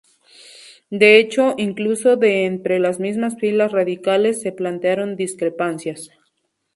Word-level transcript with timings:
De 0.89 1.19
hecho, 1.19 1.53
incluso 1.59 2.17
de 2.17 2.45
entre 2.45 2.79
las 2.79 2.99
mismas 2.99 3.37
filas 3.37 3.71
radicales 3.71 4.41
se 4.41 4.51
plantearon 4.51 5.15
discrepancias. 5.15 6.09